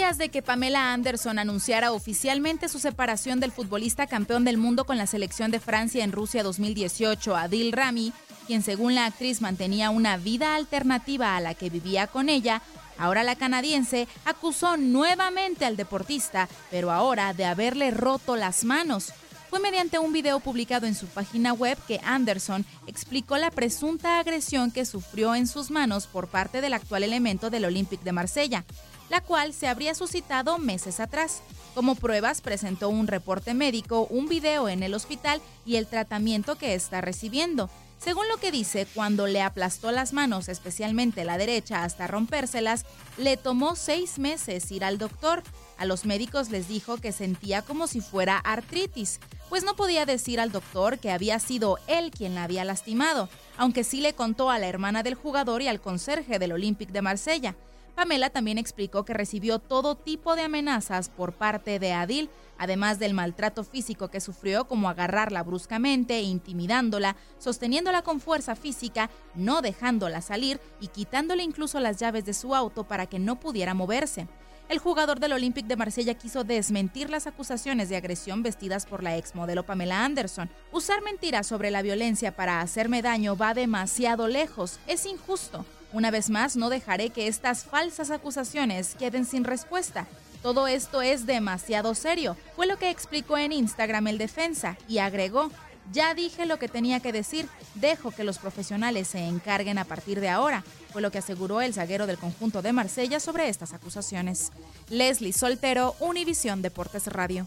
Días 0.00 0.16
de 0.16 0.30
que 0.30 0.40
Pamela 0.40 0.94
Anderson 0.94 1.38
anunciara 1.38 1.92
oficialmente 1.92 2.70
su 2.70 2.78
separación 2.78 3.38
del 3.38 3.52
futbolista 3.52 4.06
campeón 4.06 4.46
del 4.46 4.56
mundo 4.56 4.86
con 4.86 4.96
la 4.96 5.06
selección 5.06 5.50
de 5.50 5.60
Francia 5.60 6.02
en 6.02 6.10
Rusia 6.10 6.42
2018, 6.42 7.36
Adil 7.36 7.70
Rami, 7.70 8.14
quien 8.46 8.62
según 8.62 8.94
la 8.94 9.04
actriz 9.04 9.42
mantenía 9.42 9.90
una 9.90 10.16
vida 10.16 10.54
alternativa 10.54 11.36
a 11.36 11.40
la 11.42 11.52
que 11.52 11.68
vivía 11.68 12.06
con 12.06 12.30
ella, 12.30 12.62
ahora 12.96 13.24
la 13.24 13.36
canadiense 13.36 14.08
acusó 14.24 14.78
nuevamente 14.78 15.66
al 15.66 15.76
deportista, 15.76 16.48
pero 16.70 16.90
ahora 16.90 17.34
de 17.34 17.44
haberle 17.44 17.90
roto 17.90 18.36
las 18.36 18.64
manos. 18.64 19.12
Fue 19.50 19.60
mediante 19.60 19.98
un 19.98 20.14
video 20.14 20.40
publicado 20.40 20.86
en 20.86 20.94
su 20.94 21.08
página 21.08 21.52
web 21.52 21.76
que 21.86 22.00
Anderson 22.04 22.64
explicó 22.86 23.36
la 23.36 23.50
presunta 23.50 24.18
agresión 24.18 24.70
que 24.70 24.86
sufrió 24.86 25.34
en 25.34 25.46
sus 25.46 25.70
manos 25.70 26.06
por 26.06 26.28
parte 26.28 26.62
del 26.62 26.72
actual 26.72 27.02
elemento 27.02 27.50
del 27.50 27.66
Olympique 27.66 28.04
de 28.04 28.12
Marsella 28.12 28.64
la 29.10 29.20
cual 29.20 29.52
se 29.52 29.68
habría 29.68 29.94
suscitado 29.94 30.58
meses 30.58 31.00
atrás. 31.00 31.42
Como 31.74 31.96
pruebas 31.96 32.40
presentó 32.40 32.88
un 32.88 33.06
reporte 33.06 33.52
médico, 33.52 34.06
un 34.08 34.28
video 34.28 34.68
en 34.68 34.82
el 34.82 34.94
hospital 34.94 35.42
y 35.66 35.76
el 35.76 35.86
tratamiento 35.86 36.56
que 36.56 36.74
está 36.74 37.00
recibiendo. 37.00 37.68
Según 37.98 38.28
lo 38.28 38.38
que 38.38 38.50
dice, 38.50 38.86
cuando 38.94 39.26
le 39.26 39.42
aplastó 39.42 39.92
las 39.92 40.14
manos, 40.14 40.48
especialmente 40.48 41.22
la 41.24 41.36
derecha, 41.36 41.84
hasta 41.84 42.06
rompérselas, 42.06 42.86
le 43.18 43.36
tomó 43.36 43.76
seis 43.76 44.18
meses 44.18 44.72
ir 44.72 44.84
al 44.84 44.96
doctor. 44.96 45.42
A 45.76 45.84
los 45.84 46.06
médicos 46.06 46.48
les 46.48 46.66
dijo 46.66 46.96
que 46.96 47.12
sentía 47.12 47.60
como 47.60 47.86
si 47.86 48.00
fuera 48.00 48.38
artritis, 48.38 49.20
pues 49.50 49.64
no 49.64 49.76
podía 49.76 50.06
decir 50.06 50.40
al 50.40 50.50
doctor 50.50 50.98
que 50.98 51.10
había 51.10 51.38
sido 51.40 51.78
él 51.88 52.10
quien 52.10 52.34
la 52.34 52.44
había 52.44 52.64
lastimado, 52.64 53.28
aunque 53.58 53.84
sí 53.84 54.00
le 54.00 54.14
contó 54.14 54.50
a 54.50 54.58
la 54.58 54.68
hermana 54.68 55.02
del 55.02 55.14
jugador 55.14 55.60
y 55.60 55.68
al 55.68 55.82
conserje 55.82 56.38
del 56.38 56.52
Olympique 56.52 56.92
de 56.92 57.02
Marsella. 57.02 57.54
Pamela 57.94 58.30
también 58.30 58.58
explicó 58.58 59.04
que 59.04 59.14
recibió 59.14 59.58
todo 59.58 59.94
tipo 59.94 60.36
de 60.36 60.42
amenazas 60.42 61.08
por 61.08 61.32
parte 61.32 61.78
de 61.78 61.92
Adil, 61.92 62.30
además 62.58 62.98
del 62.98 63.14
maltrato 63.14 63.64
físico 63.64 64.08
que 64.08 64.20
sufrió 64.20 64.66
como 64.66 64.88
agarrarla 64.88 65.42
bruscamente, 65.42 66.20
intimidándola, 66.20 67.16
sosteniéndola 67.38 68.02
con 68.02 68.20
fuerza 68.20 68.56
física, 68.56 69.10
no 69.34 69.62
dejándola 69.62 70.20
salir 70.20 70.60
y 70.80 70.88
quitándole 70.88 71.42
incluso 71.42 71.80
las 71.80 71.98
llaves 71.98 72.24
de 72.24 72.34
su 72.34 72.54
auto 72.54 72.84
para 72.84 73.06
que 73.06 73.18
no 73.18 73.40
pudiera 73.40 73.74
moverse. 73.74 74.28
El 74.70 74.78
jugador 74.78 75.18
del 75.18 75.32
Olympique 75.32 75.66
de 75.66 75.74
Marsella 75.74 76.14
quiso 76.14 76.44
desmentir 76.44 77.10
las 77.10 77.26
acusaciones 77.26 77.88
de 77.88 77.96
agresión 77.96 78.44
vestidas 78.44 78.86
por 78.86 79.02
la 79.02 79.16
exmodelo 79.16 79.66
Pamela 79.66 80.04
Anderson. 80.04 80.48
Usar 80.70 81.02
mentiras 81.02 81.48
sobre 81.48 81.72
la 81.72 81.82
violencia 81.82 82.36
para 82.36 82.60
hacerme 82.60 83.02
daño 83.02 83.36
va 83.36 83.52
demasiado 83.52 84.28
lejos, 84.28 84.78
es 84.86 85.06
injusto. 85.06 85.66
Una 85.92 86.10
vez 86.10 86.30
más, 86.30 86.56
no 86.56 86.70
dejaré 86.70 87.10
que 87.10 87.26
estas 87.26 87.64
falsas 87.64 88.10
acusaciones 88.10 88.94
queden 88.94 89.24
sin 89.24 89.44
respuesta. 89.44 90.06
Todo 90.42 90.66
esto 90.68 91.02
es 91.02 91.26
demasiado 91.26 91.94
serio, 91.94 92.36
fue 92.56 92.66
lo 92.66 92.78
que 92.78 92.90
explicó 92.90 93.36
en 93.36 93.52
Instagram 93.52 94.06
el 94.06 94.16
defensa 94.16 94.78
y 94.88 94.98
agregó, 94.98 95.50
ya 95.92 96.14
dije 96.14 96.46
lo 96.46 96.58
que 96.58 96.68
tenía 96.68 97.00
que 97.00 97.12
decir, 97.12 97.46
dejo 97.74 98.10
que 98.10 98.24
los 98.24 98.38
profesionales 98.38 99.08
se 99.08 99.18
encarguen 99.18 99.76
a 99.76 99.84
partir 99.84 100.20
de 100.20 100.30
ahora, 100.30 100.64
fue 100.92 101.02
lo 101.02 101.10
que 101.10 101.18
aseguró 101.18 101.60
el 101.60 101.74
zaguero 101.74 102.06
del 102.06 102.16
conjunto 102.16 102.62
de 102.62 102.72
Marsella 102.72 103.20
sobre 103.20 103.48
estas 103.48 103.74
acusaciones. 103.74 104.50
Leslie 104.88 105.32
Soltero, 105.32 105.94
Univisión 106.00 106.62
Deportes 106.62 107.06
Radio. 107.08 107.46